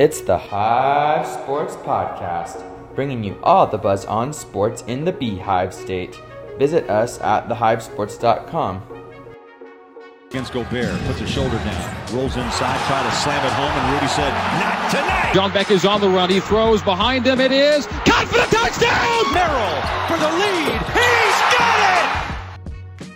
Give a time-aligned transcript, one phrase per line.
[0.00, 2.64] It's the Hive Sports Podcast,
[2.94, 6.18] bringing you all the buzz on sports in the Beehive State.
[6.56, 8.82] Visit us at thehivesports.com.
[10.30, 14.06] Against Gobert, puts a shoulder down, rolls inside, try to slam it home, and Rudy
[14.06, 16.30] said, "Not tonight." John Beck is on the run.
[16.30, 17.38] He throws behind him.
[17.38, 19.34] It is caught for the touchdown.
[19.34, 20.80] Merrill for the lead.
[20.96, 23.10] He's got it.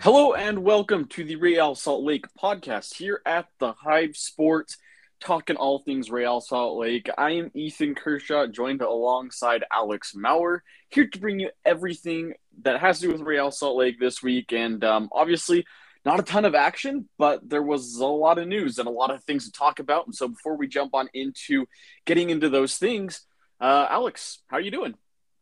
[0.00, 4.78] Hello and welcome to the Real Salt Lake podcast here at the Hive Sports
[5.20, 7.08] talking all things Real Salt Lake.
[7.16, 13.00] I am Ethan Kershaw, joined alongside Alex Maurer, here to bring you everything that has
[13.00, 14.52] to do with Real Salt Lake this week.
[14.52, 15.66] And um, obviously,
[16.04, 19.10] not a ton of action, but there was a lot of news and a lot
[19.10, 20.06] of things to talk about.
[20.06, 21.66] And so, before we jump on into
[22.06, 23.26] getting into those things,
[23.60, 24.94] uh, Alex, how are you doing?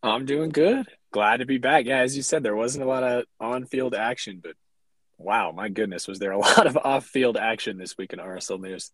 [0.02, 0.87] I'm doing good.
[1.13, 1.85] Glad to be back.
[1.87, 4.52] Yeah, as you said, there wasn't a lot of on-field action, but
[5.19, 8.90] wow, my goodness, was there a lot of off-field action this week in RSL news?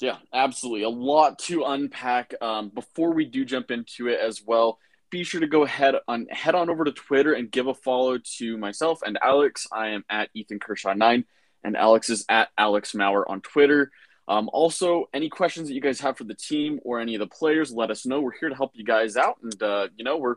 [0.00, 0.82] Yeah, absolutely.
[0.82, 2.34] A lot to unpack.
[2.40, 4.78] Um, before we do jump into it as well,
[5.10, 8.18] be sure to go ahead on head on over to Twitter and give a follow
[8.38, 9.66] to myself and Alex.
[9.72, 11.24] I am at Ethan Kershaw nine,
[11.64, 13.90] and Alex is at Alex Maurer on Twitter.
[14.28, 17.26] Um, also, any questions that you guys have for the team or any of the
[17.28, 18.20] players, let us know.
[18.20, 20.36] We're here to help you guys out, and uh, you know we're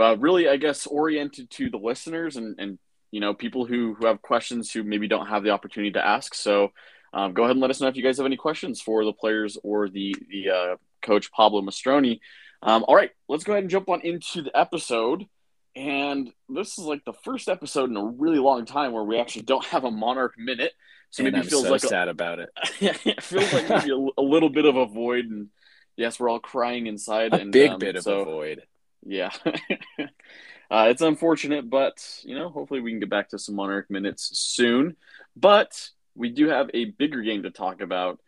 [0.00, 2.78] uh, really, I guess, oriented to the listeners and and
[3.10, 6.34] you know people who who have questions who maybe don't have the opportunity to ask.
[6.34, 6.72] So
[7.16, 9.12] um, go ahead and let us know if you guys have any questions for the
[9.12, 12.20] players or the the uh, coach Pablo Mastroeni.
[12.62, 15.26] Um, all right, let's go ahead and jump on into the episode.
[15.74, 19.42] And this is like the first episode in a really long time where we actually
[19.42, 20.72] don't have a Monarch minute.
[21.08, 22.50] So and maybe I'm feels so like sad a, about it.
[22.80, 25.24] yeah, it feels like maybe a, a, little bit of a void.
[25.24, 25.48] And
[25.96, 27.32] yes, we're all crying inside.
[27.32, 28.62] A and, big um, bit of so, a void.
[29.06, 29.30] Yeah.
[29.46, 34.30] uh, it's unfortunate, but you know, hopefully we can get back to some Monarch minutes
[34.38, 34.96] soon.
[35.34, 38.18] But we do have a bigger game to talk about,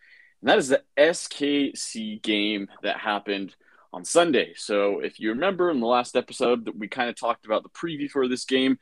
[0.40, 3.54] and that is the SKC game that happened
[3.92, 4.52] on Sunday.
[4.56, 7.70] So, if you remember in the last episode that we kind of talked about the
[7.70, 8.78] preview for this game,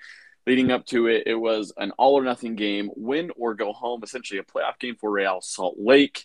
[0.46, 4.02] leading up to it, it was an all or nothing game, win or go home,
[4.02, 6.24] essentially a playoff game for Real Salt Lake.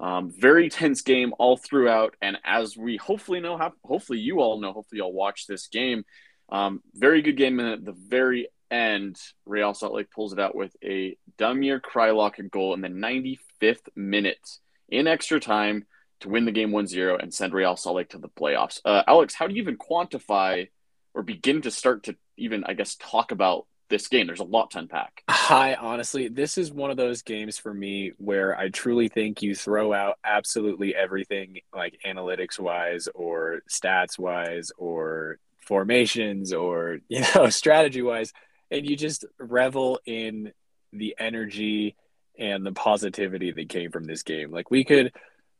[0.00, 4.72] Um, very tense game all throughout, and as we hopefully know, hopefully you all know,
[4.72, 6.04] hopefully y'all watch this game.
[6.48, 9.16] Um, very good game, at the very end,
[9.46, 14.58] Real Salt Lake pulls it out with a Damir Kreilach goal in the 95th minute
[14.88, 15.86] in extra time
[16.20, 18.80] to win the game 1-0 and send Real Salt Lake to the playoffs.
[18.84, 20.68] Uh, Alex, how do you even quantify
[21.14, 24.26] or begin to start to even, I guess, talk about this game?
[24.26, 25.22] There's a lot to unpack.
[25.28, 29.54] Hi, honestly, this is one of those games for me where I truly think you
[29.54, 37.48] throw out absolutely everything, like analytics wise or stats wise or formations or you know
[37.48, 38.32] strategy wise
[38.72, 40.52] and you just revel in
[40.92, 41.94] the energy
[42.38, 44.50] and the positivity that came from this game.
[44.50, 45.12] Like we could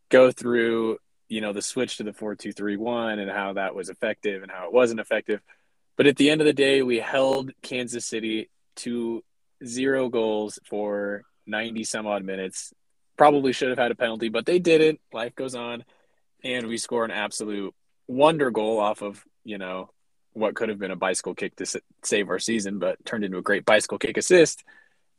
[0.09, 4.51] go through, you know, the switch to the 4-2-3-1 and how that was effective and
[4.51, 5.41] how it wasn't effective.
[5.97, 9.23] But at the end of the day, we held Kansas City to
[9.65, 12.73] zero goals for 90 some odd minutes.
[13.19, 15.01] Probably should have had a penalty, but they didn't.
[15.13, 15.85] Life goes on.
[16.43, 17.75] And we score an absolute
[18.09, 19.91] wonder goal off of, you know,
[20.33, 23.43] what could have been a bicycle kick to save our season, but turned into a
[23.43, 24.65] great bicycle kick assist.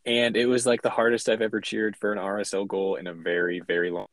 [0.05, 3.13] And it was like the hardest I've ever cheered for an RSL goal in a
[3.13, 4.07] very, very long.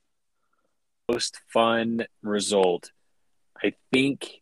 [1.09, 2.91] Most fun result,
[3.63, 4.41] I think,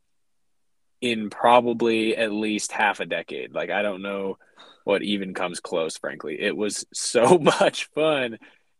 [1.01, 3.55] in probably at least half a decade.
[3.55, 4.37] Like I don't know
[4.85, 5.97] what even comes close.
[5.97, 8.39] Frankly, it was so much fun.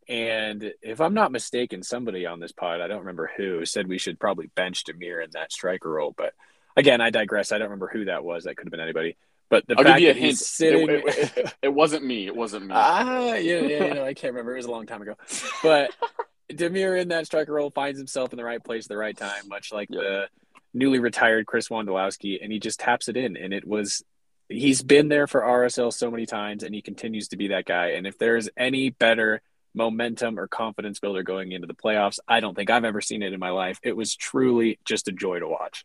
[0.09, 3.99] And if I'm not mistaken, somebody on this pod, I don't remember who, said we
[3.99, 6.33] should probably bench Damir in that striker role, but
[6.79, 7.53] again, I digress.
[7.53, 8.45] I don't remember who that was.
[8.45, 9.17] That could have been anybody.
[9.51, 10.39] But the I'll fact give you a hint.
[10.39, 10.89] Sitting...
[10.89, 12.27] It, it, it, it, wasn't me.
[12.27, 12.75] It wasn't me.
[12.75, 14.53] Ah, yeah, yeah, you know, I can't remember.
[14.53, 15.15] It was a long time ago.
[15.63, 15.91] But
[16.53, 19.49] Damir in that striker role finds himself in the right place at the right time,
[19.49, 20.01] much like yeah.
[20.01, 20.29] the
[20.75, 23.37] newly retired Chris Wondolowski, and he just taps it in.
[23.37, 24.03] And it was
[24.49, 27.93] he's been there for RSL so many times, and he continues to be that guy.
[27.93, 29.41] And if there's any better
[29.75, 33.33] momentum or confidence builder going into the playoffs, I don't think I've ever seen it
[33.33, 33.79] in my life.
[33.83, 35.85] It was truly just a joy to watch.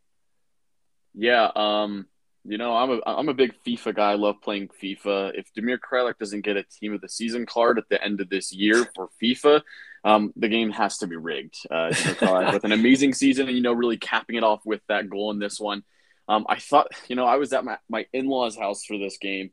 [1.14, 2.08] Yeah, um,
[2.46, 4.12] you know, I'm a I'm a big FIFA guy.
[4.12, 5.32] I love playing FIFA.
[5.36, 8.30] If Damir Kreilach doesn't get a team of the season card at the end of
[8.30, 9.62] this year for FIFA,
[10.04, 11.56] um, the game has to be rigged.
[11.72, 11.94] Uh,
[12.54, 15.40] with an amazing season, and you know, really capping it off with that goal in
[15.40, 15.84] this one.
[16.28, 19.18] Um, I thought, you know, I was at my, my in laws' house for this
[19.18, 19.52] game,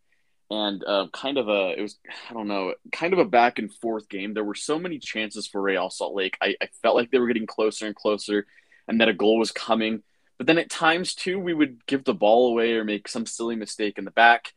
[0.51, 1.97] and uh, kind of a it was
[2.29, 4.35] I don't know, kind of a back and forth game.
[4.35, 6.37] There were so many chances for Real Salt Lake.
[6.41, 8.47] I, I felt like they were getting closer and closer,
[8.89, 10.03] and that a goal was coming.
[10.41, 13.57] But then at times too, we would give the ball away or make some silly
[13.57, 14.55] mistake in the back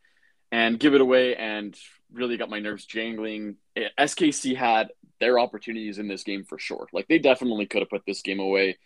[0.50, 1.36] and give it away.
[1.36, 1.78] And
[2.14, 3.58] really got my nerves jangling.
[4.00, 6.88] SKC had their opportunities in this game for sure.
[6.94, 8.78] Like they definitely could have put this game away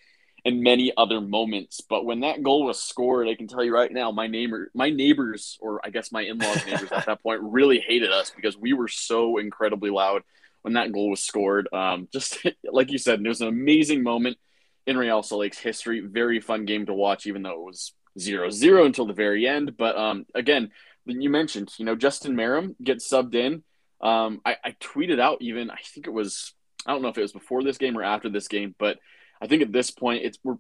[0.44, 1.82] in many other moments.
[1.88, 4.90] But when that goal was scored, I can tell you right now, my neighbor, my
[4.90, 8.74] neighbors, or I guess my in-laws' neighbors at that point, really hated us because we
[8.74, 10.24] were so incredibly loud
[10.64, 11.70] when that goal was scored.
[11.72, 14.38] Um, just like you said, was an amazing moment
[14.88, 16.00] in Real Salt Lake's history.
[16.00, 19.78] Very fun game to watch, even though it was zero zero until the very end.
[19.78, 20.72] But um, again,
[21.06, 23.64] you mentioned, you know, Justin Meram gets subbed in.
[24.02, 26.54] Um, I, I tweeted out even, I think it was,
[26.86, 28.98] I don't know if it was before this game or after this game, but
[29.42, 30.58] I think at this point it's we're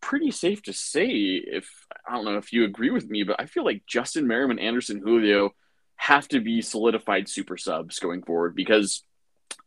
[0.00, 1.68] pretty safe to say if
[2.06, 4.60] I don't know if you agree with me, but I feel like Justin Meram and
[4.60, 5.50] Anderson Julio
[5.96, 9.02] have to be solidified super subs going forward because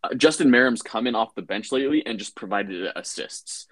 [0.04, 3.68] uh, Justin Meram's come in off the bench lately and just provided assists.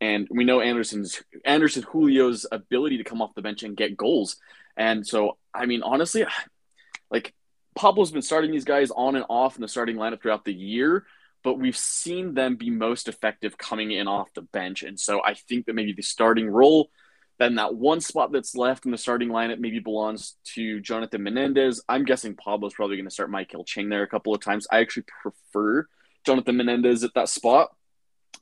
[0.00, 4.36] And we know Anderson's Anderson Julio's ability to come off the bench and get goals.
[4.76, 6.24] And so, I mean, honestly,
[7.10, 7.34] like
[7.74, 11.06] Pablo's been starting these guys on and off in the starting lineup throughout the year,
[11.42, 14.82] but we've seen them be most effective coming in off the bench.
[14.82, 16.90] And so I think that maybe the starting role,
[17.38, 21.82] then that one spot that's left in the starting lineup maybe belongs to Jonathan Menendez.
[21.88, 24.66] I'm guessing Pablo's probably going to start Maikel Chang there a couple of times.
[24.70, 25.86] I actually prefer
[26.24, 27.74] Jonathan Menendez at that spot.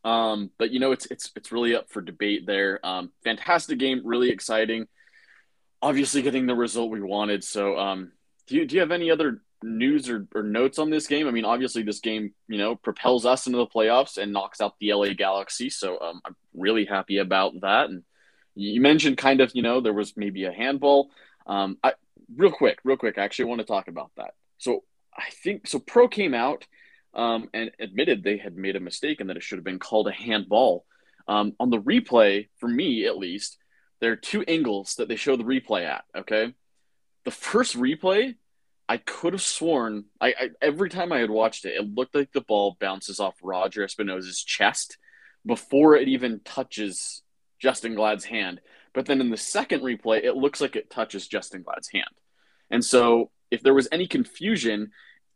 [0.05, 2.85] Um, but you know, it's it's it's really up for debate there.
[2.85, 4.87] Um, fantastic game, really exciting.
[5.83, 7.45] Obviously, getting the result we wanted.
[7.45, 8.13] So, um,
[8.47, 11.29] do you do you have any other news or, or notes on this game?
[11.29, 14.75] I mean, obviously, this game you know propels us into the playoffs and knocks out
[14.81, 15.69] the LA Galaxy.
[15.71, 17.91] So, um, I'm really happy about that.
[17.91, 18.03] And
[18.55, 21.11] you mentioned kind of you know there was maybe a handball.
[21.47, 21.93] Um, I
[22.37, 23.19] real quick, real quick.
[23.19, 24.35] I actually want to talk about that.
[24.59, 24.85] So
[25.17, 25.79] I think so.
[25.79, 26.67] Pro came out
[27.15, 30.09] um, and admitted they had made a mistake and that it should have been called
[30.09, 30.85] a handball.
[31.29, 33.59] Um, on the replay, for me at least,
[34.01, 36.05] there are two angles that they show the replay at.
[36.17, 36.55] Okay,
[37.25, 38.35] the first replay,
[38.89, 42.33] I could have sworn I, I every time I had watched it, it looked like
[42.33, 44.97] the ball bounces off Roger Espinoza's chest
[45.47, 47.23] before it even touches
[47.63, 48.61] Justen Glad's hand.
[48.93, 52.11] But then in the second replay, it looks like it touches Justen Glad's hand.
[52.71, 54.91] And so if there was any confusion,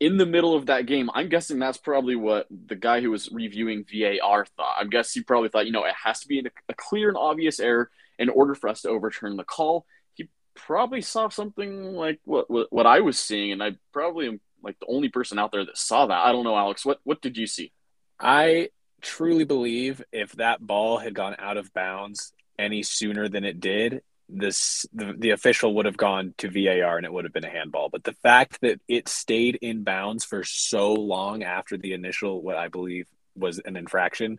[0.04, 3.32] in the middle of that game, I'm guessing that's probably what the guy who was
[3.32, 4.76] reviewing VAR thought.
[4.78, 7.58] I guess he probably thought, you know, it has to be a clear and obvious
[7.58, 9.86] error in order for us to overturn the call.
[10.12, 14.40] He probably saw something like what what, what I was seeing, and I probably am
[14.62, 16.26] like the only person out there that saw that.
[16.26, 16.84] I don't know, Alex.
[16.84, 17.72] What what did you see?
[18.20, 18.68] I
[19.00, 24.02] truly believe if that ball had gone out of bounds any sooner than it did,
[24.28, 27.50] this the, the official would have gone to VAR and it would have been a
[27.50, 27.88] handball.
[27.90, 32.56] But the fact that it stayed in bounds for so long after the initial what
[32.56, 33.06] I believe
[33.36, 34.38] was an infraction,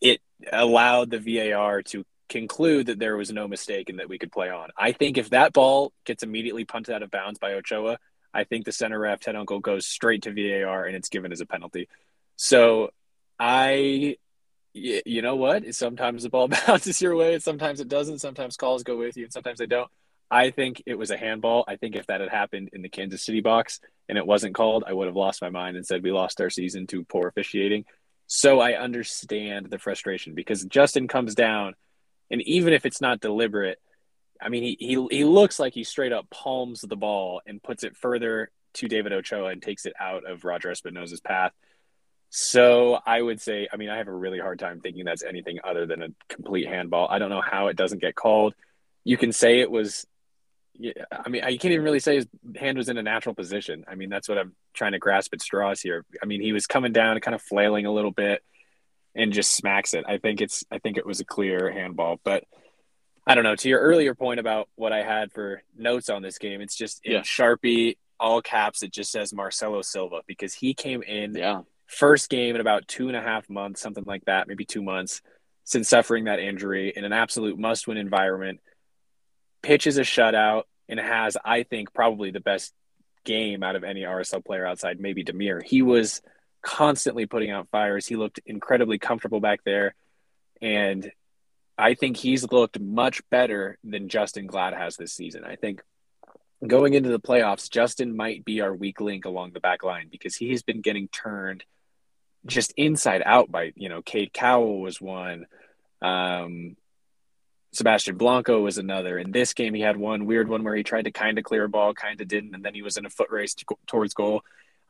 [0.00, 0.20] it
[0.52, 4.50] allowed the VAR to conclude that there was no mistake and that we could play
[4.50, 4.70] on.
[4.76, 7.98] I think if that ball gets immediately punted out of bounds by Ochoa,
[8.32, 11.40] I think the center ref Ted Unkel goes straight to VAR and it's given as
[11.40, 11.88] a penalty.
[12.36, 12.90] So
[13.38, 14.16] I
[14.72, 15.74] you know what?
[15.74, 18.20] Sometimes the ball bounces your way, sometimes it doesn't.
[18.20, 19.90] Sometimes calls go with you, and sometimes they don't.
[20.30, 21.64] I think it was a handball.
[21.66, 24.84] I think if that had happened in the Kansas City box and it wasn't called,
[24.86, 27.84] I would have lost my mind and said we lost our season to poor officiating.
[28.28, 31.74] So I understand the frustration because Justin comes down,
[32.30, 33.80] and even if it's not deliberate,
[34.40, 37.82] I mean, he, he, he looks like he straight up palms the ball and puts
[37.82, 41.52] it further to David Ochoa and takes it out of Roger Espinoza's path.
[42.32, 45.58] So I would say, I mean, I have a really hard time thinking that's anything
[45.64, 47.08] other than a complete handball.
[47.10, 48.54] I don't know how it doesn't get called.
[49.02, 50.06] You can say it was,
[50.78, 53.84] I mean, you can't even really say his hand was in a natural position.
[53.88, 56.04] I mean, that's what I'm trying to grasp at straws here.
[56.22, 58.44] I mean, he was coming down kind of flailing a little bit
[59.16, 60.04] and just smacks it.
[60.06, 62.44] I think it's, I think it was a clear handball, but
[63.26, 63.56] I don't know.
[63.56, 67.00] To your earlier point about what I had for notes on this game, it's just
[67.04, 67.20] in yeah.
[67.22, 71.34] Sharpie, all caps, it just says Marcelo Silva because he came in.
[71.34, 74.82] Yeah first game in about two and a half months, something like that, maybe two
[74.82, 75.20] months
[75.64, 78.60] since suffering that injury in an absolute must win environment.
[79.62, 82.72] Pitches a shutout and has, I think, probably the best
[83.24, 85.62] game out of any RSL player outside maybe Damir.
[85.62, 86.22] He was
[86.62, 88.06] constantly putting out fires.
[88.06, 89.94] He looked incredibly comfortable back there.
[90.62, 91.10] And
[91.76, 95.44] I think he's looked much better than Justen Glad has this season.
[95.44, 95.82] I think
[96.64, 100.36] going into the playoffs, Justin might be our weak link along the back line because
[100.36, 101.64] he has been getting turned–
[102.46, 105.46] just inside out by you know Cade Cowell was one,
[106.02, 106.76] um,
[107.72, 109.18] Sebastian Blanco was another.
[109.18, 111.64] In this game, he had one weird one where he tried to kind of clear
[111.64, 114.14] a ball, kind of didn't, and then he was in a foot race to, towards
[114.14, 114.42] goal.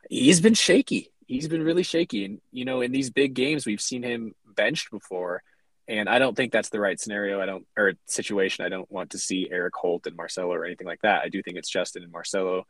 [0.09, 1.11] He's been shaky.
[1.27, 4.91] He's been really shaky, and you know in these big games we've seen him benched
[4.91, 5.43] before,
[5.87, 7.41] and I don't think that's the right scenario.
[7.41, 8.65] I don't or situation.
[8.65, 11.21] I don't want to see Erik Holt and Marcelo or anything like that.
[11.23, 12.65] I do think it's Justin and Marcelo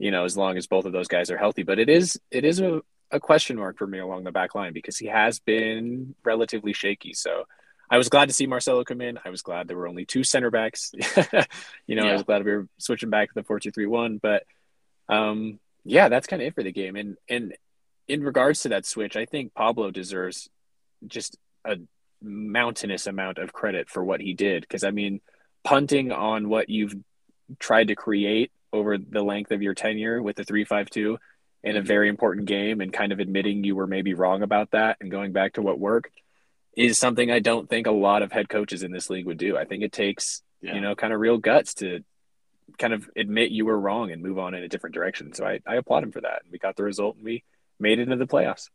[0.00, 1.62] you know, as long as both of those guys are healthy.
[1.62, 4.72] But it is it is a, a question mark for me along the back line
[4.72, 7.12] because he has been relatively shaky.
[7.12, 7.44] So
[7.90, 9.18] I was glad to see Marcelo come in.
[9.24, 10.92] I was glad there were only two center backs.
[11.86, 12.10] you know, yeah.
[12.10, 14.18] I was glad we were switching back to the four two three one.
[14.18, 14.44] But
[15.08, 16.94] um, yeah, that's kind of it for the game.
[16.94, 17.54] And and
[18.06, 20.48] in regards to that switch, I think Pablo deserves
[21.06, 21.78] just a
[22.22, 24.62] mountainous amount of credit for what he did.
[24.62, 25.20] Because I mean,
[25.64, 26.94] punting on what you've
[27.58, 31.18] tried to create over the length of your tenure with the 352
[31.62, 34.96] in a very important game and kind of admitting you were maybe wrong about that
[35.00, 36.12] and going back to what worked
[36.76, 39.56] is something I don't think a lot of head coaches in this league would do.
[39.56, 40.74] I think it takes, yeah.
[40.74, 42.04] you know, kind of real guts to
[42.78, 45.34] kind of admit you were wrong and move on in a different direction.
[45.34, 46.42] So I, I applaud him for that.
[46.44, 47.44] And we got the result and we
[47.78, 48.68] made it into the playoffs.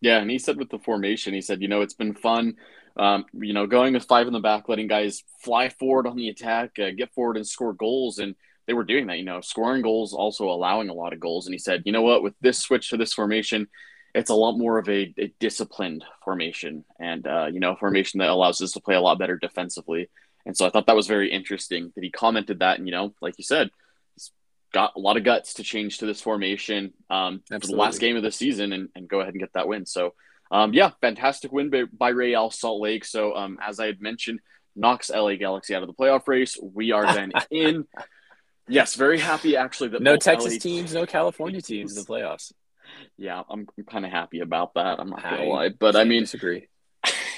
[0.00, 2.56] Yeah, and he said with the formation, he said, you know, it's been fun,
[2.96, 6.28] um, you know, going with five in the back, letting guys fly forward on the
[6.28, 8.18] attack, uh, get forward and score goals.
[8.18, 8.34] And
[8.66, 11.46] they were doing that, you know, scoring goals, also allowing a lot of goals.
[11.46, 13.68] And he said, you know what, with this switch to this formation,
[14.14, 18.18] it's a lot more of a, a disciplined formation and, uh, you know, a formation
[18.18, 20.08] that allows us to play a lot better defensively.
[20.46, 22.78] And so I thought that was very interesting that he commented that.
[22.78, 23.70] And, you know, like you said,
[24.14, 24.30] he's
[24.72, 28.16] got a lot of guts to change to this formation um, for the last game
[28.16, 29.84] of the season and, and go ahead and get that win.
[29.84, 30.14] So,
[30.50, 33.04] um, yeah, fantastic win by, by Real Salt Lake.
[33.04, 34.40] So, um, as I had mentioned,
[34.76, 36.58] knocks LA Galaxy out of the playoff race.
[36.62, 37.86] We are then in.
[38.68, 42.52] Yes, very happy actually that no Texas LA teams, no California teams in the playoffs.
[43.16, 45.00] Yeah, I'm, I'm kind of happy about that.
[45.00, 46.68] I'm not gonna lie, but I mean, disagree.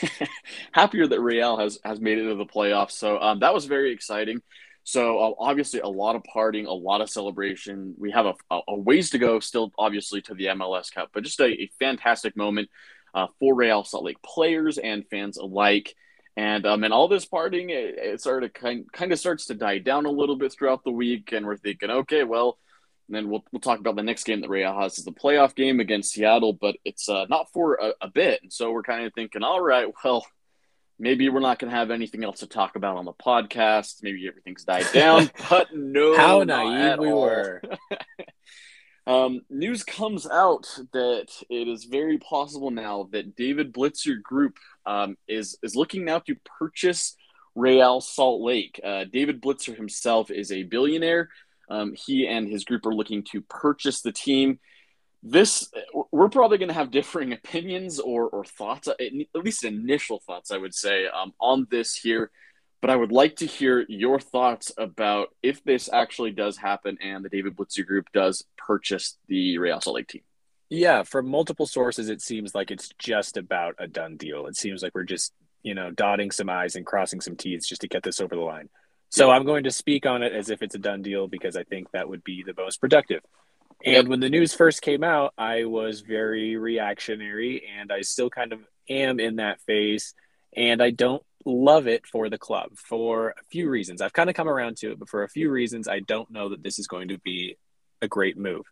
[0.72, 2.92] happier that Real has has made it to the playoffs.
[2.92, 4.40] So um, that was very exciting.
[4.84, 7.94] So uh, obviously a lot of partying, a lot of celebration.
[7.98, 8.34] We have a,
[8.68, 12.36] a, ways to go still, obviously, to the MLS Cup, but just a, a fantastic
[12.36, 12.68] moment
[13.12, 15.92] uh, for Real Salt Lake players and fans alike.
[16.36, 19.78] And um, and all this partying, it, it started kind kind of starts to die
[19.78, 22.58] down a little bit throughout the week, and we're thinking, okay, well,
[23.08, 25.80] then we'll we'll talk about the next game that Real has is the playoff game
[25.80, 29.14] against Seattle, but it's uh, not for a, a bit, and so we're kind of
[29.14, 30.26] thinking, all right, well,
[30.98, 34.02] maybe we're not going to have anything else to talk about on the podcast.
[34.02, 37.22] Maybe everything's died down, but no, how naive we all.
[37.22, 37.62] were.
[39.06, 45.16] Um, news comes out that it is very possible now that David Blitzer Group um,
[45.28, 47.16] is is looking now to purchase
[47.54, 48.80] Real Salt Lake.
[48.82, 51.28] Uh, David Blitzer himself is a billionaire.
[51.70, 54.58] Um, he and his group are looking to purchase the team.
[55.22, 55.70] This
[56.10, 58.98] we're probably going to have differing opinions or or thoughts, at
[59.34, 62.30] least initial thoughts, I would say, um, on this here
[62.86, 67.24] but I would like to hear your thoughts about if this actually does happen and
[67.24, 70.22] the David Blitzer Group does purchase the Real Salt Lake team.
[70.70, 74.46] Yeah, from multiple sources, it seems like it's just about a done deal.
[74.46, 75.32] It seems like we're just,
[75.64, 78.40] you know, dotting some I's and crossing some T's just to get this over the
[78.40, 78.68] line.
[79.08, 81.64] So I'm going to speak on it as if it's a done deal because I
[81.64, 83.22] think that would be the most productive.
[83.84, 88.52] And when the news first came out, I was very reactionary and I still kind
[88.52, 90.14] of am in that phase.
[90.56, 94.02] And I don't love it for the club for a few reasons.
[94.02, 96.50] I've kind of come around to it, but for a few reasons, I don't know
[96.50, 97.56] that this is going to be
[98.02, 98.66] a great move.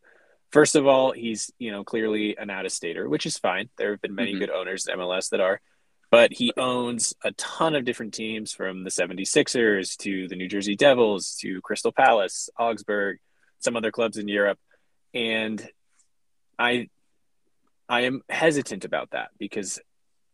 [0.50, 3.70] First of all, he's you know clearly an out-of-stater, which is fine.
[3.78, 4.40] There have been many mm-hmm.
[4.40, 5.60] good owners in MLS that are,
[6.10, 10.76] but he owns a ton of different teams from the 76ers to the New Jersey
[10.76, 13.18] Devils to Crystal Palace, Augsburg,
[13.60, 14.58] some other clubs in Europe,
[15.12, 15.66] and
[16.58, 16.88] I
[17.88, 19.78] I am hesitant about that because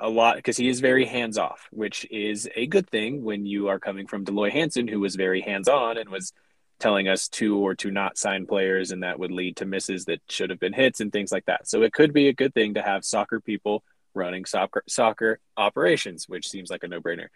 [0.00, 3.68] a lot because he is very hands off, which is a good thing when you
[3.68, 6.32] are coming from Dell Loy Hansen, who was very hands on and was
[6.78, 10.20] telling us to or to not sign players, and that would lead to misses that
[10.28, 11.68] should have been hits and things like that.
[11.68, 16.28] So it could be a good thing to have soccer people running soccer soccer operations,
[16.28, 17.28] which seems like a no brainer.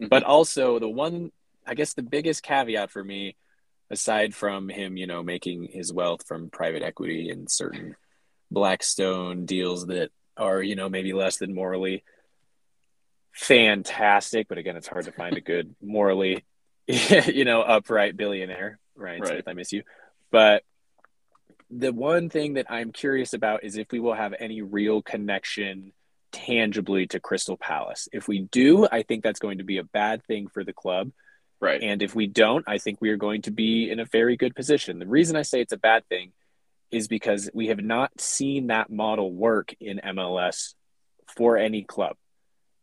[0.00, 0.08] Mm-hmm.
[0.08, 1.30] But also the one,
[1.66, 3.36] I guess, the biggest caveat for me,
[3.90, 7.96] aside from him, you know, making his wealth from private equity and certain
[8.50, 12.02] Blackstone deals that are you know maybe less than morally
[13.32, 16.44] fantastic but again it's hard to find a good morally
[16.86, 19.44] you know upright billionaire right, right.
[19.46, 19.82] i miss you.
[20.30, 20.62] But
[21.70, 25.92] the one thing that i'm curious about is if we will have any real connection
[26.32, 28.08] tangibly to crystal palace.
[28.12, 31.10] If we do i think that's going to be a bad thing for the club.
[31.60, 31.82] Right.
[31.82, 34.54] And if we don't i think we are going to be in a very good
[34.54, 34.98] position.
[34.98, 36.32] The reason i say it's a bad thing
[36.90, 40.74] is because we have not seen that model work in MLS
[41.36, 42.16] for any club.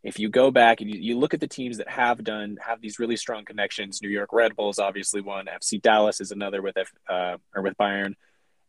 [0.04, 2.82] If you go back and you, you, look at the teams that have done have
[2.82, 6.76] these really strong connections, New York Red Bulls obviously one, FC Dallas is another with
[6.78, 8.16] F, uh, or with Bayern,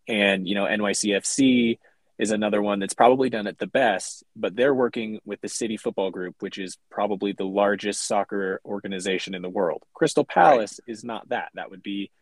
[0.07, 1.79] and you know NYCFC
[2.19, 4.23] is another one that's probably done it the best.
[4.37, 9.35] But they're working with the City Football Group, which is probably the largest soccer organization
[9.35, 9.83] in the world.
[9.93, 10.93] Crystal Palace right.
[10.93, 11.49] is not that.
[11.55, 12.13] That would be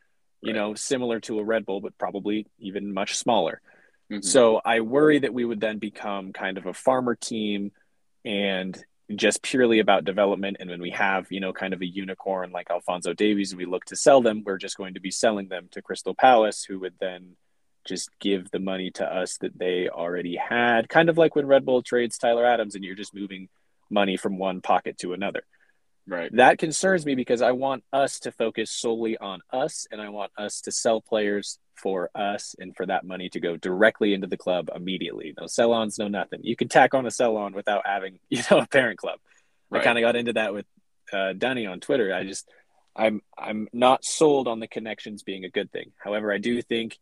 [0.42, 0.56] you Right.
[0.58, 3.60] know, similar to a Red Bull, but probably even much smaller.
[4.10, 4.24] Mhm.
[4.24, 7.72] So I worry that we would then become kind of a farmer team
[8.24, 8.82] and
[9.14, 10.56] just purely about development.
[10.60, 13.66] And when we have, you know, kind of a unicorn like Alphonso Davies and we
[13.66, 16.78] look to sell them, we're just going to be selling them to Crystal Palace, who
[16.80, 17.36] would then
[17.84, 20.88] just give the money to us that they already had.
[20.88, 23.48] Kind of like when Red Bull trades Tyler Adams and you're just moving
[23.90, 25.42] money from one pocket to another
[26.06, 26.30] right.
[26.34, 30.32] that concerns me because I want us to focus solely on us and I want
[30.36, 34.36] us to sell players for us and for that money to go directly into the
[34.36, 35.34] club immediately.
[35.38, 36.40] No sell ons, no nothing.
[36.42, 39.18] You can tack on a sell on without having, you know, a parent club.
[39.70, 39.80] Right.
[39.80, 40.66] I kind of got into that with
[41.12, 42.14] uh, Dunny on Twitter.
[42.14, 42.48] I just,
[42.94, 45.92] I'm, I'm not sold on the connections being a good thing.
[45.98, 46.98] However, I do think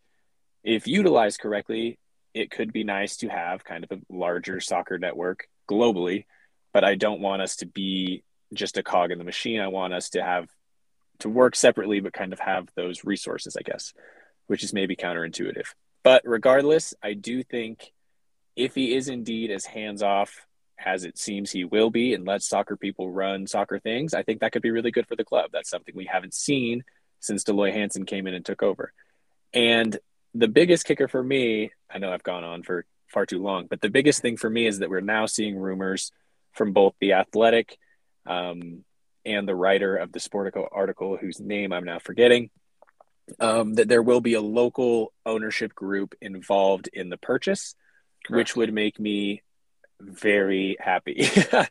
[0.62, 1.99] if utilized correctly,
[2.33, 6.26] it could be nice to have kind of a larger soccer network globally.
[6.73, 9.61] But I don't want us to be just a cog in the machine.
[9.61, 10.49] I want us to have
[11.21, 13.92] to work separately, but kind of have those resources, I guess,
[14.47, 15.66] which is maybe counterintuitive.
[16.02, 17.92] But regardless, I do think
[18.57, 20.47] if he is indeed as hands off
[20.85, 24.40] as it seems he will be and lets soccer people run soccer things, I think
[24.40, 25.50] that could be really good for the club.
[25.52, 26.85] That's something we haven't seen
[27.21, 28.92] since Dell Loy Hansen came in and took over.
[29.52, 29.99] And
[30.35, 33.80] the biggest kicker for me, I know I've gone on for far too long, but
[33.80, 36.12] the biggest thing for me is that we're now seeing rumors
[36.52, 37.78] from both the athletic
[38.31, 38.85] um,
[39.27, 42.51] and the writer of the Sportico article, whose name I'm now forgetting,
[43.41, 47.75] um, that there will be a local ownership group involved in the purchase,
[48.29, 49.43] which would make me
[50.01, 51.29] very happy.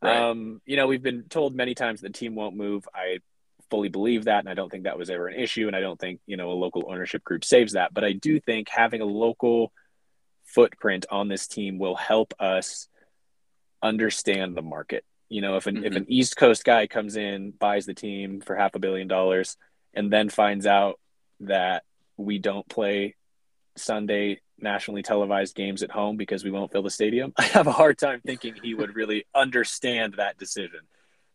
[0.00, 0.16] Right.
[0.16, 2.86] um, you know, we've been told many times the team won't move.
[2.94, 3.18] I
[3.68, 5.66] fully believe that, and I don't think that was ever an issue.
[5.66, 7.92] And I don't think you know a local ownership group saves that.
[7.92, 9.72] But I do think having a local
[10.44, 12.86] footprint on this team will help us
[13.82, 15.04] understand the market.
[15.28, 15.96] You know, if an if Mhm.
[15.96, 19.56] an East Coast guy comes in, buys the team for half a billion dollars,
[19.94, 20.98] and then finds out
[21.40, 21.84] that
[22.16, 23.14] we don't play
[23.76, 27.72] Sunday nationally televised games at home because we won't fill the stadium, I have a
[27.72, 30.80] hard time thinking he would really understand that decision.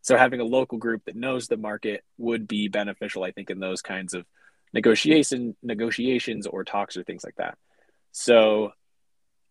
[0.02, 3.60] So having a local group that knows the market would be beneficial, I think, in
[3.60, 4.26] those kinds of
[4.74, 7.58] negotiation negotiations or talks or things like that.
[8.12, 8.74] So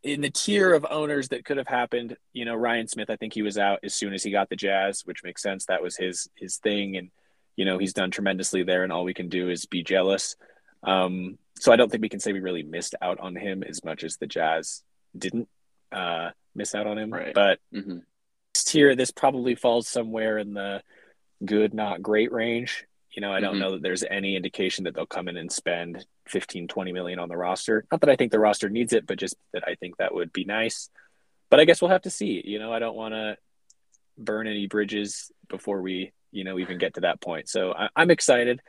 [0.02, 3.32] in the tier of owners that could have happened, you know, Ryan Smith, I think
[3.34, 5.66] he was out as soon as he got the Jazz, which makes sense.
[5.66, 7.10] That was his his thing, and
[7.56, 10.36] you know he's done tremendously there, and all we can do is be jealous.
[10.82, 13.84] Um, so I don't think we can say we really missed out on him as
[13.84, 14.82] much as the Jazz
[15.16, 15.48] didn't
[15.92, 17.12] uh, miss out on him.
[17.12, 17.34] Right.
[17.34, 17.98] But hmm
[18.54, 20.82] this tier, this probably falls somewhere in the
[21.44, 22.84] good, not great range.
[23.12, 23.60] You know, I don't Mhm.
[23.60, 27.28] know that there's any indication that they'll come in and spend 15, 20 million on
[27.28, 27.84] the roster.
[27.90, 30.32] Not that I think the roster needs it, but just that I think that would
[30.32, 30.90] be nice.
[31.50, 32.42] But I guess we'll have to see.
[32.44, 33.36] You know, I don't want to
[34.16, 37.48] burn any bridges before we, you know, even get to that point.
[37.48, 38.60] So I, I'm excited.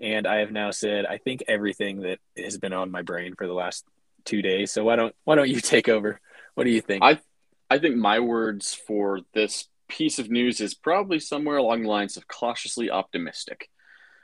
[0.00, 3.46] And I have now said, I think everything that has been on my brain for
[3.46, 3.84] the last
[4.24, 4.70] two days.
[4.70, 6.20] So why don't, why don't you take over?
[6.54, 7.02] What do you think?
[7.02, 7.18] I
[7.70, 12.16] I think my words for this piece of news is probably somewhere along the lines
[12.16, 13.68] of cautiously optimistic.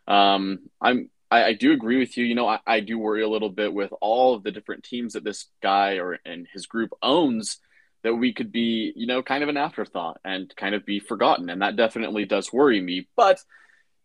[0.07, 2.25] Um, I'm I, I do agree with you.
[2.25, 5.15] You know, I, I do worry a little bit with all of the different teams
[5.15, 7.59] that this guy or and his group owns
[8.05, 11.51] that we could be, you know, kind of an afterthought and kind of be forgotten.
[11.51, 13.09] And that definitely does worry me.
[13.17, 13.41] But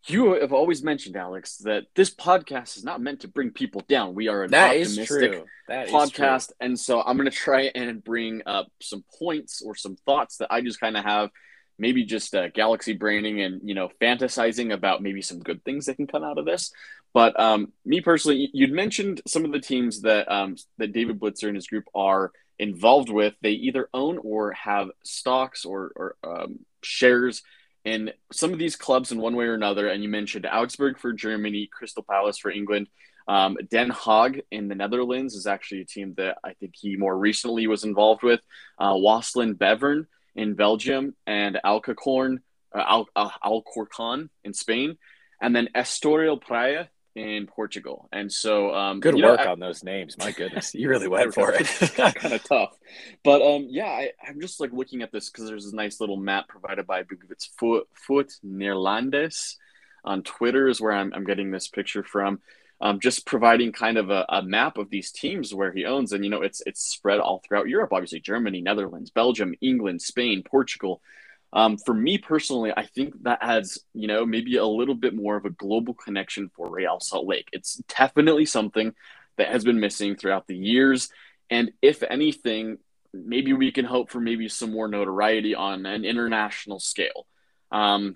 [0.06, 4.16] you have always mentioned, Alex, that this podcast is not meant to bring people down.
[4.16, 5.44] We are an that is optimistic.
[5.70, 6.52] Podcast.
[6.60, 10.48] And so I'm going to try and bring up some points or some thoughts that
[10.50, 11.30] I just kind of have,
[11.78, 15.96] maybe just uh, galaxy braining and, you know, fantasizing about maybe some good things that
[15.96, 16.72] can come out of this.
[17.14, 21.48] But um, me personally, you'd mentioned some of the teams that um, that David Blitzer
[21.48, 23.36] and his group are involved with.
[23.42, 27.42] They either own or have stocks or, or um, shares
[27.86, 29.88] in some of these clubs in one way or another.
[29.88, 32.88] And you mentioned Augsburg for Germany, Crystal Palace for England.
[33.28, 37.18] Um, Den Haag in the Netherlands is actually a team that I think he more
[37.18, 38.42] recently was involved with.
[38.78, 42.42] Uh, Waasland Beveren in Belgium and Alcacorn,
[42.76, 44.98] uh, Al, uh, Alcorcon in Spain,
[45.42, 48.08] and then Estoril Praia in Portugal.
[48.12, 50.18] And so, um, Good you know, work I- on those names.
[50.18, 51.68] My goodness, you really went for it.
[52.16, 52.78] kind of tough.
[53.24, 56.18] But um, yeah, I, I'm just like looking at this because there's a nice little
[56.18, 59.56] map provided by I believe it's Foot Foot Neerlandes
[60.06, 62.40] on Twitter is where I'm, I'm getting this picture from.
[62.82, 66.24] Um, just providing kind of a, a map of these teams where he owns, and
[66.24, 67.92] you know it's it's spread all throughout Europe.
[67.92, 71.02] Obviously, Germany, Netherlands, Belgium, England, Spain, Portugal.
[71.52, 75.36] Um, for me personally, I think that adds, you know, maybe a little bit more
[75.36, 77.48] of a global connection for Real Salt Lake.
[77.52, 78.94] It's definitely something
[79.38, 81.10] that has been missing throughout the years.
[81.50, 82.78] And if anything,
[83.14, 87.26] maybe we can hope for maybe some more notoriety on an international scale.
[87.72, 88.16] Um,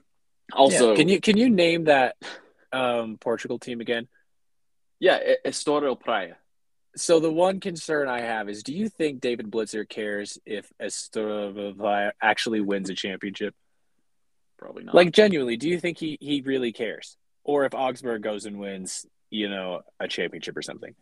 [0.52, 0.96] also, Yeah.
[0.96, 2.16] can you can you name that
[2.72, 4.08] um, Portugal team again?
[5.00, 6.36] Yeah, Estoril Praia.
[6.96, 12.12] So the one concern I have is, do you think David Blitzer cares if Estoril
[12.22, 13.56] actually wins a championship?
[14.58, 14.96] Probably not.
[14.96, 19.06] Like genuinely, do you think he he really cares, or if Augsburg goes and wins,
[19.30, 20.96] you know, a championship or something?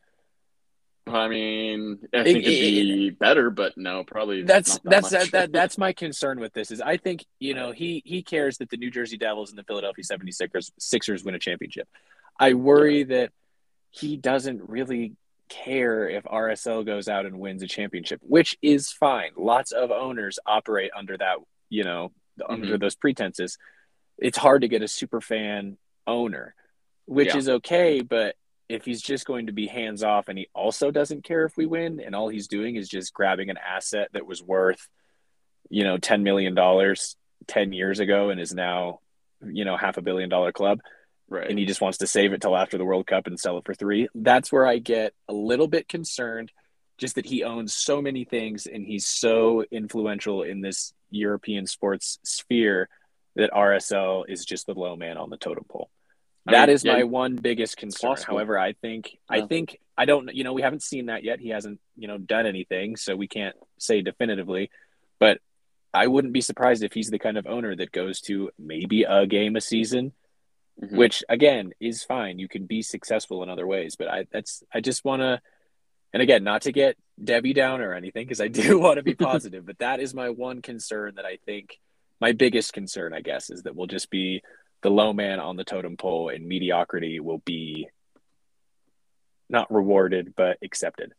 [1.07, 4.43] I mean, I think it, would be it, better, but no, probably.
[4.43, 6.71] That's that that's that, that, that's my concern with this.
[6.71, 9.63] Is I think you know he he cares that the New Jersey Devils and the
[9.63, 11.87] Philadelphia 76ers Sixers win a championship.
[12.39, 13.05] I worry yeah.
[13.05, 13.31] that
[13.89, 15.13] he doesn't really
[15.51, 19.31] care if RSL goes out and wins a championship, which is fine.
[19.37, 21.37] Lots of owners operate under that,
[21.69, 22.51] you know, mm-hmm.
[22.51, 23.57] under those pretenses.
[24.17, 26.55] It's hard to get a super fan owner,
[27.05, 27.37] which yeah.
[27.37, 28.35] is okay, but
[28.69, 31.65] if he's just going to be hands off and he also doesn't care if we
[31.65, 34.87] win and all he's doing is just grabbing an asset that was worth
[35.69, 38.99] you know 10 million dollars 10 years ago and is now
[39.41, 40.79] you know half a billion dollar club
[41.31, 43.57] right and he just wants to save it till after the world cup and sell
[43.57, 46.51] it for 3 that's where i get a little bit concerned
[46.97, 52.19] just that he owns so many things and he's so influential in this european sports
[52.23, 52.89] sphere
[53.35, 55.89] that rsl is just the low man on the totem pole
[56.45, 58.17] that mean, is yeah, my one biggest concern.
[58.25, 59.43] However, I think yeah.
[59.43, 61.39] I think I don't you know we haven't seen that yet.
[61.39, 64.71] He hasn't you know done anything, so we can't say definitively.
[65.19, 65.39] But
[65.93, 69.27] I wouldn't be surprised if he's the kind of owner that goes to maybe a
[69.27, 70.13] game a season,
[70.81, 70.95] mm-hmm.
[70.95, 72.39] which again is fine.
[72.39, 75.41] You can be successful in other ways, but I that's I just want to.
[76.13, 79.15] And again, not to get Debbie down or anything, because I do want to be
[79.29, 81.79] positive, but that is my one concern that I think
[82.19, 84.43] my biggest concern, I guess, is that we'll just be
[84.81, 87.87] the low man on the totem pole and mediocrity will be
[89.49, 91.13] not rewarded but accepted.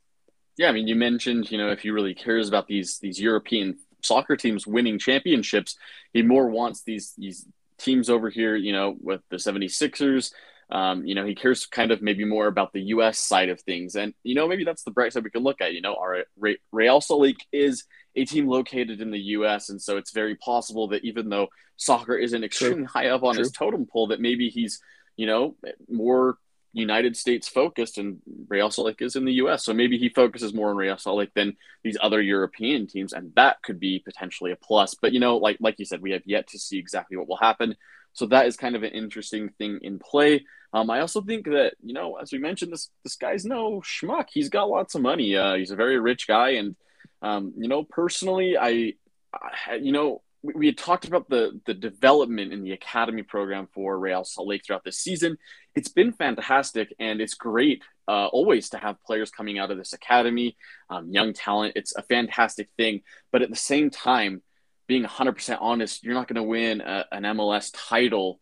[0.57, 3.79] Yeah, I mean, you mentioned, you know, if he really cares about these these European
[4.03, 5.77] soccer teams winning championships,
[6.13, 7.47] he more wants these these
[7.83, 10.33] teams over here, you know, with the 76ers.
[10.71, 13.19] Um, you know, he cares kind of maybe more about the U.S.
[13.19, 15.75] side of things, and you know, maybe that's the bright side we can look at.
[15.75, 16.25] You know, our
[16.71, 17.85] Real Salt Lake is
[18.17, 19.69] a team located in the U.S.
[19.69, 22.87] And so it's very possible that even though soccer isn't extremely True.
[22.87, 23.43] high up on True.
[23.43, 24.81] his totem pole, that maybe he's,
[25.17, 25.57] you know,
[25.91, 26.37] more
[26.73, 29.65] United States focused and Real Salt Lake is in the U.S.
[29.65, 33.33] So maybe he focuses more on Real Salt Lake than these other European teams, and
[33.37, 34.95] that could be potentially a plus.
[34.95, 37.37] But you know, like like you said, we have yet to see exactly what will
[37.37, 37.77] happen.
[38.15, 40.45] So that is kind of an interesting thing in play.
[40.73, 44.29] Um, I also think that you know, as we mentioned, this this guy's no schmuck.
[44.33, 45.37] He's got lots of money.
[45.37, 46.77] Uh, he's a very rich guy, and
[47.21, 48.95] um, you know, personally, I,
[49.33, 53.99] I, you know, we, had talked about the the development in the academy program for
[53.99, 55.37] Real Salt Lake throughout this season.
[55.75, 59.93] It's been fantastic, and it's great uh, always to have players coming out of this
[59.93, 60.57] academy,
[60.91, 61.75] um, young talent.
[61.77, 64.43] It's a fantastic thing, but at the same time,
[64.87, 68.41] being 100% honest, you're not going to win a, an MLS title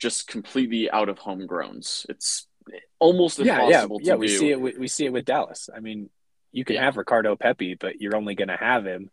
[0.00, 2.06] just completely out of homegrowns.
[2.08, 2.46] It's
[2.98, 4.16] almost impossible yeah, yeah, yeah.
[4.16, 4.38] we do.
[4.38, 4.60] see it.
[4.60, 5.68] We see it with Dallas.
[5.74, 6.10] I mean,
[6.52, 6.84] you can yeah.
[6.84, 9.10] have Ricardo Pepi, but you're only going to have him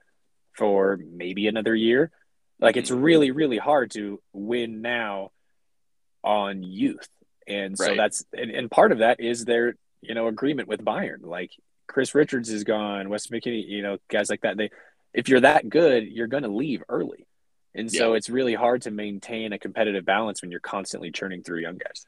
[0.58, 2.12] for maybe another year.
[2.60, 3.02] Like it's mm-hmm.
[3.02, 5.32] really, really hard to win now
[6.24, 7.08] on youth.
[7.48, 7.98] And so right.
[7.98, 11.24] that's and, and part of that is their, you know, agreement with Bayern.
[11.24, 11.52] Like
[11.88, 14.58] Chris Richards is gone, Wes McKennie, you know, guys like that.
[14.58, 14.70] They
[15.14, 17.28] if you're that good, you're gonna leave early.
[17.74, 18.18] And so yeah.
[18.18, 22.06] it's really hard to maintain a competitive balance when you're constantly churning through young guys.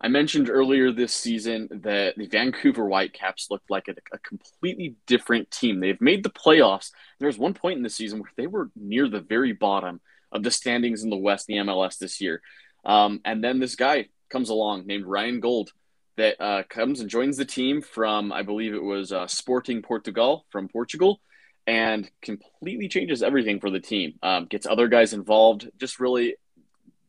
[0.00, 5.50] I mentioned earlier this season that the Vancouver Whitecaps looked like a, a, completely different
[5.50, 5.80] team.
[5.80, 6.90] They've made the playoffs.
[7.18, 10.42] There was one point in the season where they were near the very bottom of
[10.42, 12.42] the standings in the West, the MLS this year.
[12.84, 15.70] Um, and then this guy comes along named Ryan Gauld
[16.16, 20.46] that uh, comes and joins the team from, I believe it was uh, Sporting Portugal
[20.50, 21.20] from Portugal,
[21.66, 24.14] and completely changes everything for the team.
[24.22, 26.36] Um, gets other guys involved, just really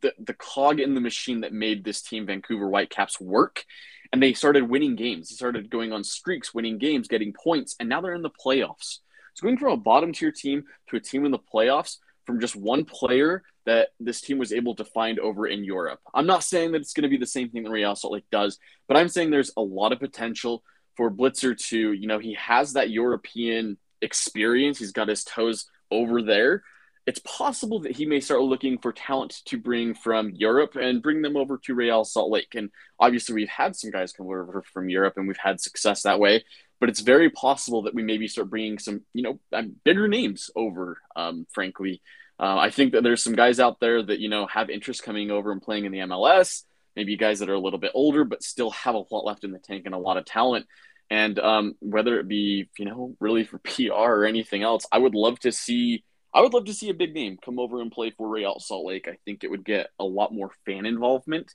[0.02, 3.66] the, the cog in the machine that made this team, Vancouver Whitecaps, work.
[4.14, 5.30] And they started winning games.
[5.30, 9.00] They started going on streaks, winning games, getting points, and now they're in the playoffs.
[9.34, 12.56] So going from a bottom tier team to a team in the playoffs from just
[12.56, 16.00] one player that this team was able to find over in Europe.
[16.14, 18.30] I'm not saying that it's going to be the same thing that Real Salt Lake
[18.32, 20.64] does, but I'm saying there's a lot of potential
[20.96, 24.80] for Blitzer to, you know, he has that European experience.
[24.80, 26.64] He's got his toes over there
[27.06, 31.22] it's possible that he may start looking for talent to bring from Europe and bring
[31.22, 32.56] them over to Real Salt Lake.
[32.56, 36.20] And obviously, we've had some guys come over from Europe and we've had success that
[36.20, 36.44] way.
[36.80, 40.50] But it's very possible that we maybe start bringing some, you know, um, bigger names
[40.56, 41.00] over.
[41.16, 42.02] Um, frankly,
[42.40, 45.32] uh, I think that there's some guys out there that you know have interest coming
[45.32, 46.64] over and playing in the MLS.
[46.96, 49.52] Maybe guys that are a little bit older but still have a lot left in
[49.52, 50.66] the tank and a lot of talent.
[51.10, 55.16] And um, whether it be, you know, really for PR or anything else, I would
[55.16, 58.12] love to see I would love to see a big name come over and play
[58.12, 59.08] for Real Salt Lake.
[59.08, 61.54] I think it would get a lot more fan involvement,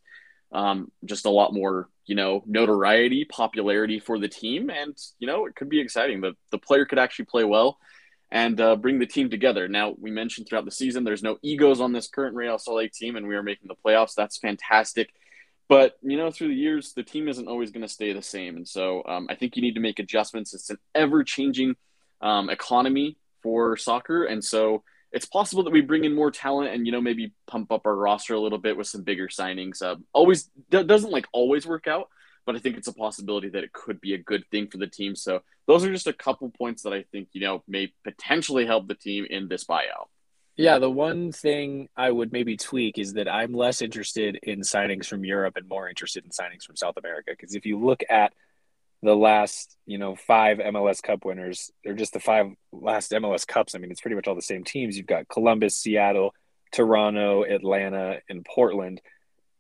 [0.53, 4.69] um, just a lot more you know, notoriety, popularity for the team.
[4.69, 6.21] And, you know, it could be exciting.
[6.21, 7.79] The, the player could actually play well
[8.33, 9.69] and uh, bring the team together.
[9.69, 12.93] Now, we mentioned throughout the season, there's no egos on this current Real Salt Lake
[12.93, 14.15] team, and we are making the playoffs.
[14.17, 15.09] That's fantastic.
[15.69, 18.57] But, you know, through the years, the team isn't always going to stay the same.
[18.57, 20.53] And so um, I think you need to make adjustments.
[20.53, 21.77] It's an ever changing
[22.21, 24.25] um, economy for soccer.
[24.25, 27.73] And so it's possible that we bring in more talent and, you know, maybe pump
[27.73, 29.83] up our roster a little bit with some bigger signings.
[29.83, 32.09] Uh, always doesn't like always work out,
[32.47, 34.87] but I think it's a possibility that it could be a good thing for the
[34.87, 35.17] team.
[35.17, 38.87] So those are just a couple points that I think, you know, may potentially help
[38.87, 40.09] the team in this buyout.
[40.57, 45.07] Yeah, the one thing I would maybe tweak is that I'm less interested in signings
[45.07, 47.31] from Europe and more interested in signings from South America.
[47.31, 48.33] Because if you look at
[49.03, 53.75] the last, you know, five MLS Cup winners, they're just the five last MLS Cups.
[53.75, 54.97] I mean, it's pretty much all the same teams.
[54.97, 56.35] You've got Columbus, Seattle,
[56.73, 59.01] Toronto, Atlanta, and Portland.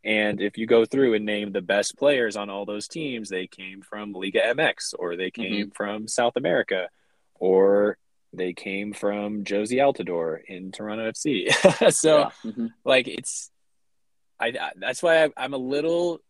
[0.04, 3.46] And if you go through and name the best players on all those teams, they
[3.46, 5.42] came from Liga MX or they mm-hmm.
[5.42, 5.74] came mm-hmm.
[5.74, 6.88] from South America
[7.34, 7.98] or
[8.32, 11.50] they came from Jozy Altidore in Toronto FC.
[11.92, 12.30] so, yeah.
[12.44, 12.66] mm-hmm.
[12.84, 13.50] like, it's,
[14.38, 16.20] I, I that's why I, I'm a little,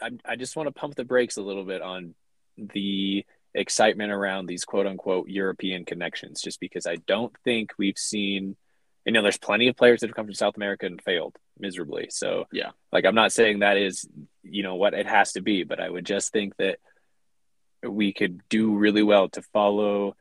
[0.00, 2.14] I, I just want to pump the brakes a little bit on
[2.56, 8.56] the excitement around these quote unquote European connections, just because I don't think we've seen
[9.04, 12.08] you know, there's plenty of players that have come from South America and failed miserably.
[12.10, 14.08] So yeah, like I'm not saying that is,
[14.42, 16.78] you know, what it has to be, but I would just think that
[17.82, 20.16] we could do really well to follow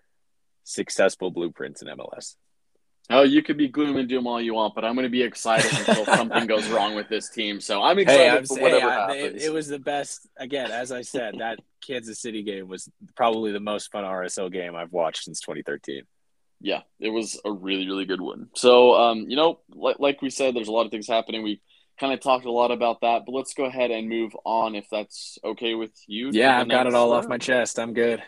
[0.64, 2.36] successful blueprints in MLS.
[3.12, 5.24] Oh, you could be gloom and doom all you want, but I'm going to be
[5.24, 7.60] excited until something goes wrong with this team.
[7.60, 9.44] So I'm excited hey, I'm, for whatever hey, happens.
[9.44, 10.28] It, it, was the best.
[10.38, 14.76] Again, as I said, that Kansas City game was probably the most fun RSL game
[14.76, 16.04] I've watched since 2013
[16.62, 18.50] yeah, it was a really, really good one.
[18.54, 21.42] So, um, you know, like, like we said, there's a lot of things happening.
[21.42, 21.62] We
[22.00, 24.88] kind of talked a lot about that, but let's go ahead and move on if
[24.92, 26.32] that's okay with you.
[26.32, 27.80] Yeah, I've got it all off my chest.
[27.80, 28.22] I'm good.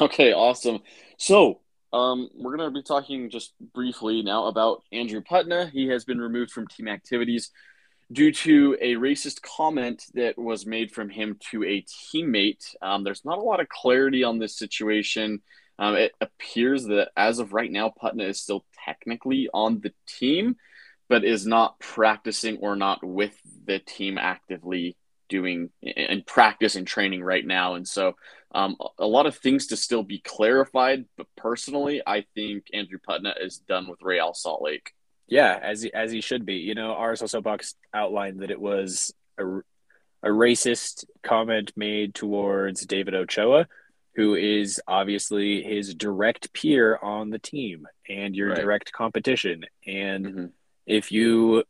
[0.00, 0.80] Okay, awesome.
[1.18, 1.60] So,
[1.92, 5.70] um, we're going to be talking just briefly now about Andrew Putna.
[5.70, 7.50] He has been removed from team activities
[8.12, 12.74] due to a racist comment that was made from him to a teammate.
[12.82, 15.42] Um, there's not a lot of clarity on this situation.
[15.78, 20.56] Um, it appears that as of right now, Putna is still technically on the team,
[21.08, 24.96] but is not practicing or not with the team actively
[25.28, 27.74] doing in practice and training right now.
[27.74, 28.14] And so
[28.52, 31.04] um, a lot of things to still be clarified.
[31.16, 34.92] But personally, I think Andrew Putna is done with Real Salt Lake.
[35.26, 36.54] Yeah, as he, as he should be.
[36.54, 39.58] You know, RSL Soapbox outlined that it was a,
[40.22, 43.68] a racist comment made towards David Ochoa,
[44.14, 48.60] who is obviously his direct peer on the team and your right.
[48.60, 49.64] direct competition.
[49.86, 50.46] And mm-hmm.
[50.86, 51.64] if you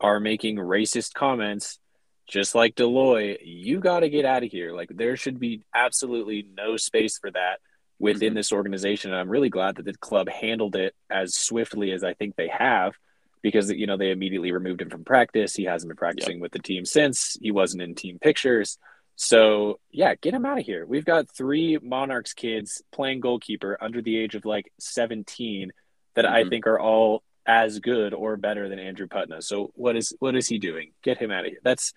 [0.00, 1.78] are making racist comments,
[2.26, 4.74] just like Loy, you got to get out of here.
[4.74, 7.60] Like there should be absolutely no space for that
[7.98, 8.36] within mm-hmm.
[8.36, 9.10] this organization.
[9.10, 12.48] And I'm really glad that the club handled it as swiftly as I think they
[12.48, 12.94] have
[13.42, 15.54] because you know they immediately removed him from practice.
[15.54, 16.42] He hasn't been practicing yep.
[16.42, 17.36] with the team since.
[17.40, 18.78] He wasn't in team pictures.
[19.16, 20.86] So yeah, get him out of here.
[20.86, 25.70] We've got three Monarchs kids playing goalkeeper under the age of like 17
[26.14, 26.34] that mm-hmm.
[26.34, 29.42] I think are all as good or better than Andrew Putna.
[29.42, 30.92] So what is what is he doing?
[31.02, 31.60] Get him out of here.
[31.62, 31.92] That's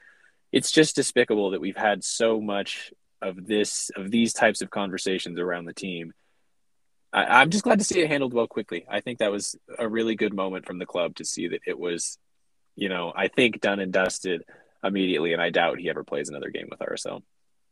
[0.52, 5.40] it's just despicable that we've had so much of this of these types of conversations
[5.40, 6.14] around the team.
[7.12, 8.86] I, I'm just glad to see it handled well quickly.
[8.90, 11.78] I think that was a really good moment from the club to see that it
[11.78, 12.18] was,
[12.76, 14.44] you know, I think done and dusted
[14.84, 17.24] immediately, and I doubt he ever plays another game with RSL.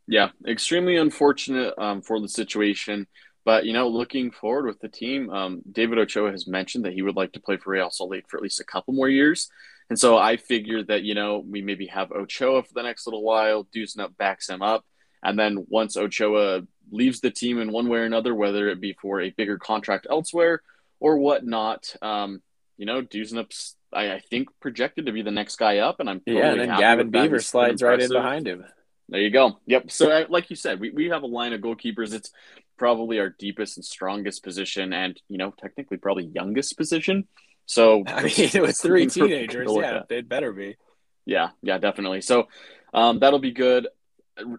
[0.08, 3.08] Yeah, extremely unfortunate um, for the situation.
[3.44, 7.04] But you know, looking forward with the team, um, David Ochoa has mentioned that he
[7.04, 9.50] would like to play for Real Salt Lake for at least a couple more years.
[9.90, 13.24] And so I figured that you know we maybe have Ochoa for the next little
[13.24, 13.68] while.
[13.72, 14.86] Dusnup backs him up,
[15.24, 18.96] and then once Ochoa leaves the team in one way or another, whether it be
[19.02, 20.62] for a bigger contract elsewhere
[21.00, 22.42] or whatnot, um,
[22.78, 26.20] you know, Dusnup's I, I, think projected to be the next guy up, and I'm
[26.20, 26.52] totally yeah.
[26.52, 28.66] And then Gavin Beaver slides right in behind him.
[29.08, 29.60] There you go.
[29.68, 29.92] Yep.
[29.92, 32.14] So, uh, like you said, we, we have a line of goalkeepers.
[32.14, 32.32] It's
[32.78, 37.28] probably our deepest and strongest position, and you know, technically, probably youngest position.
[37.66, 39.70] So, I mean, it was three teenagers.
[39.72, 40.10] Yeah, at.
[40.10, 40.78] they'd better be.
[41.26, 42.22] Yeah, yeah, definitely.
[42.22, 42.48] So,
[42.94, 43.88] um, that'll be good.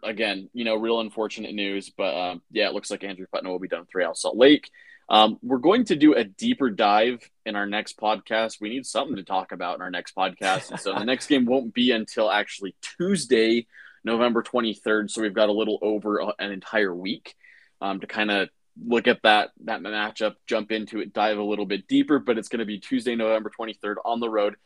[0.03, 3.59] Again, you know, real unfortunate news, but um, yeah, it looks like Andrew Putna will
[3.59, 4.71] be done with Real Salt Lake.
[5.09, 8.61] Um, we're going to do a deeper dive in our next podcast.
[8.61, 10.71] We need something to talk about in our next podcast.
[10.71, 13.67] And so the next game won't be until actually Tuesday,
[14.03, 15.11] November 23rd.
[15.11, 17.35] So we've got a little over an entire week
[17.81, 18.49] um, to kind of
[18.85, 22.19] look at that that matchup, jump into it, dive a little bit deeper.
[22.19, 24.57] But it's going to be Tuesday, November 23rd on the road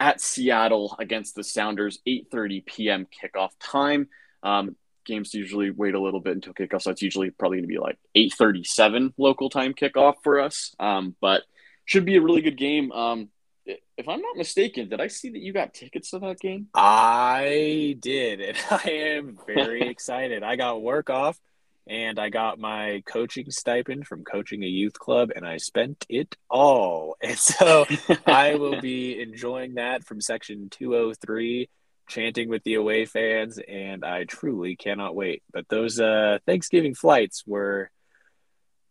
[0.00, 3.06] at Seattle against the Sounders, 8:30 p.m.
[3.06, 4.08] kickoff time.
[4.42, 7.74] Um, games usually wait a little bit until kickoff, so it's usually probably going to
[7.74, 10.74] be like eight thirty-seven local time kickoff for us.
[10.78, 11.42] Um, but
[11.84, 12.92] should be a really good game.
[12.92, 13.28] Um,
[13.64, 16.68] if I'm not mistaken, did I see that you got tickets to that game?
[16.74, 20.42] I did, and I am very excited.
[20.42, 21.38] I got work off
[21.86, 26.36] and I got my coaching stipend from coaching a youth club, and I spent it
[26.48, 27.16] all.
[27.22, 27.86] And so
[28.26, 31.68] I will be enjoying that from section 203,
[32.08, 35.42] chanting with the away fans, and I truly cannot wait.
[35.52, 37.90] But those uh, Thanksgiving flights were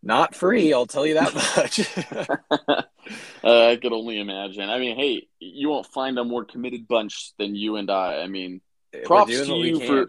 [0.02, 2.88] not free, I'll tell you that much.
[3.44, 4.68] uh, I could only imagine.
[4.68, 8.22] I mean, hey, you won't find a more committed bunch than you and I.
[8.22, 8.60] I mean,
[9.04, 10.08] props to you for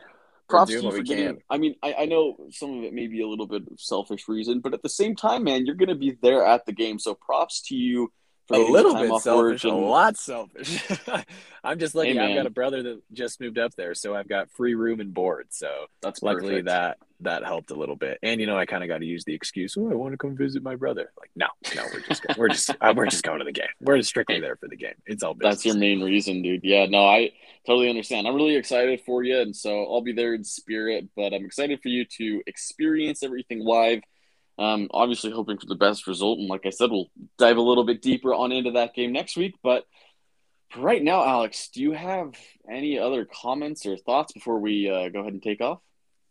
[0.54, 1.42] props to you for getting.
[1.50, 4.28] I mean, I, I know some of it may be a little bit of selfish
[4.28, 7.00] reason, but at the same time, man, you're going to be there at the game,
[7.00, 8.12] so props to you.
[8.52, 9.74] a little bit selfish, and...
[9.74, 10.84] a lot selfish.
[11.63, 12.13] I'm just lucky.
[12.13, 15.00] Hey, I've got a brother that just moved up there, so I've got free room
[15.00, 15.48] and board.
[15.50, 15.70] So
[16.02, 16.68] that's luckily perfect.
[16.68, 18.20] that that helped a little bit.
[18.24, 20.18] And you know, I kind of got to use the excuse, "Oh, I want to
[20.18, 23.40] come visit my brother." Like, no, no, we're just we're just uh, we're just going
[23.40, 23.68] to the game.
[23.82, 24.96] We're strictly there for the game.
[25.06, 25.56] It's all business.
[25.56, 26.62] That's your main reason, dude.
[26.64, 27.32] Yeah, no, I
[27.66, 28.28] totally understand.
[28.28, 31.10] I'm really excited for you, and so I'll be there in spirit.
[31.16, 34.02] But I'm excited for you to experience everything live.
[34.60, 37.10] Um, obviously hoping for the best result, and like I said, we'll
[37.40, 39.56] dive a little bit deeper on into that game next week.
[39.64, 39.86] But
[40.78, 42.36] right now, Alex, do you have
[42.70, 45.80] any other comments or thoughts before we uh, go ahead and take off?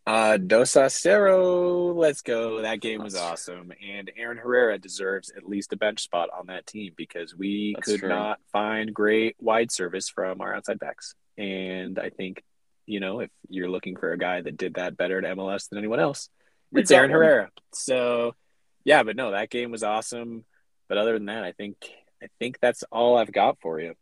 [0.05, 2.61] Uh, Dos a Cero, let's go.
[2.61, 3.71] That game was awesome.
[3.81, 7.87] And Aaron Herrera deserves at least a bench spot on that team because we That's
[7.87, 8.09] could true.
[8.09, 11.15] not find great wide service from our outside backs.
[11.37, 12.43] And I think,
[12.85, 15.77] you know, if you're looking for a guy that did that better at MLS than
[15.77, 16.29] anyone else,
[16.73, 17.19] it's Aaron one.
[17.21, 17.49] Herrera.
[17.73, 18.35] So,
[18.83, 20.43] yeah, but no, that game was awesome.
[20.89, 21.77] But other than that, I think
[22.21, 23.95] I think that's all I've got for you.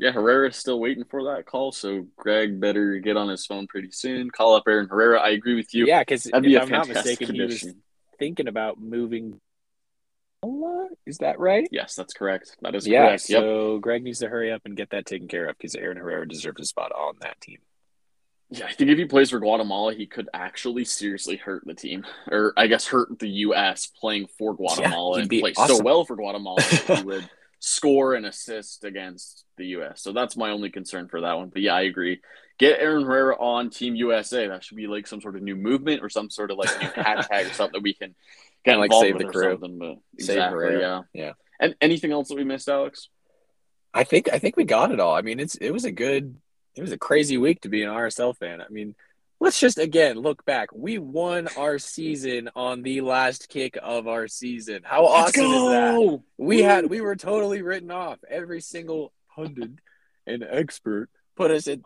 [0.00, 3.90] Yeah, Herrera's still waiting for that call, so Gregg better get on his phone pretty
[3.90, 4.30] soon.
[4.30, 5.20] Call up Aaron Herrera.
[5.20, 5.86] I agree with you.
[5.86, 7.68] Yeah, because if be I'm not mistaken, condition.
[7.68, 7.82] he was
[8.18, 9.38] thinking about moving.
[11.04, 11.68] Is that right?
[11.70, 12.56] Yes, that's correct.
[12.62, 13.22] That is yeah, correct.
[13.24, 16.26] So Gregg needs to hurry up and get that taken care of because Aaron Herrera
[16.26, 17.58] deserves a spot on that team.
[18.48, 22.06] Yeah, I think if he plays for Guatemala, he could actually seriously hurt the team,
[22.30, 23.86] or I guess hurt the U.S.
[23.86, 25.76] playing for Guatemala yeah, and play awesome.
[25.76, 26.62] so well for Guatemala.
[26.62, 27.28] he would
[27.60, 30.02] score and assist against the U.S.
[30.02, 31.50] So that's my only concern for that one.
[31.50, 32.20] But yeah, I agree.
[32.58, 34.48] Get Aaron Herrera on Team USA.
[34.48, 36.88] That should be like some sort of new movement or some sort of like new
[36.88, 38.14] hashtag or something that we can
[38.64, 39.56] kind of like save the crew.
[39.56, 41.32] But exactly, yeah, yeah.
[41.60, 43.08] And anything else that we missed, Alex?
[43.92, 45.14] I think I think we got it all.
[45.14, 46.36] I mean, it's it was a good,
[46.74, 48.60] it was a crazy week to be an RSL fan.
[48.60, 48.94] I mean,
[49.40, 50.68] let's just again look back.
[50.72, 54.82] We won our season on the last kick of our season.
[54.84, 56.20] How awesome is that?
[56.36, 56.62] We Woo!
[56.62, 58.18] had we were totally written off.
[58.28, 59.70] Every single pundit
[60.26, 61.80] and expert put us at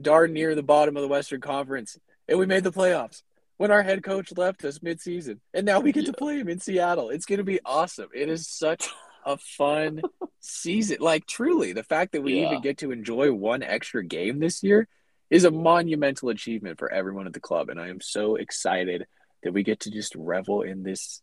[0.00, 1.96] darn near the bottom of the Western Conference,
[2.28, 3.22] and we made the playoffs
[3.56, 6.12] when our head coach left us midseason, and now we get yeah.
[6.12, 7.10] to play him in Seattle.
[7.10, 8.08] It's going to be awesome.
[8.14, 8.88] It is such
[9.24, 10.02] a fun
[10.40, 10.98] season.
[11.00, 12.46] Like truly, the fact that we yeah.
[12.46, 14.88] even get to enjoy one extra game this year
[15.30, 17.68] is a monumental achievement for everyone at the club.
[17.68, 19.06] And I am so excited
[19.42, 21.22] that we get to just revel in this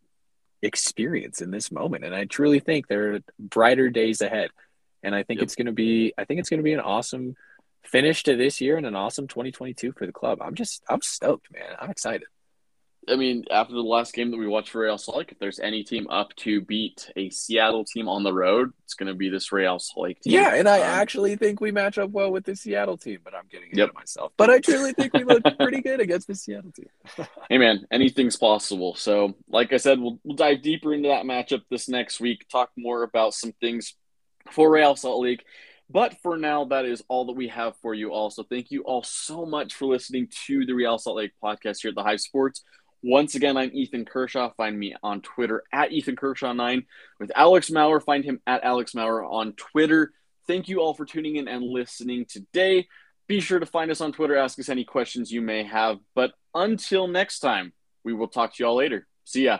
[0.61, 2.03] experience in this moment.
[2.03, 4.49] And I truly think there are brighter days ahead.
[5.03, 5.45] And I think yep.
[5.45, 7.35] it's going to be, I think it's going to be an awesome
[7.83, 10.39] finish to this year and an awesome 2022 for the club.
[10.41, 11.75] I'm just, I'm stoked, man.
[11.79, 12.27] I'm excited.
[13.09, 15.59] I mean, after the last game that we watched for Real Salt Lake, if there's
[15.59, 19.29] any team up to beat a Seattle team on the road, it's going to be
[19.29, 20.33] this Real Salt Lake team.
[20.33, 23.35] Yeah, and I um, actually think we match up well with the Seattle team, but
[23.35, 23.89] I'm getting ahead yep.
[23.89, 24.31] of myself.
[24.37, 26.89] But I truly think we look pretty good against the Seattle team.
[27.49, 28.95] hey, man, anything's possible.
[28.95, 32.71] So, like I said, we'll, we'll dive deeper into that matchup this next week, talk
[32.77, 33.95] more about some things
[34.51, 35.43] for Real Salt Lake.
[35.89, 38.31] But for now, that is all that we have for you all.
[38.31, 41.89] So thank you all so much for listening to the Real Salt Lake podcast here
[41.89, 42.63] at the Hive Sports.
[43.07, 44.49] Once again, I'm Ethan Kershaw.
[44.57, 46.87] Find me on Twitter at Ethan Kershaw9.
[47.19, 50.11] With Alex Maurer, find him at Alex Maurer on Twitter.
[50.47, 52.87] Thank you all for tuning in and listening today.
[53.27, 55.99] Be sure to find us on Twitter, ask us any questions you may have.
[56.15, 57.73] But until next time,
[58.03, 59.05] we will talk to you all later.
[59.23, 59.59] See ya.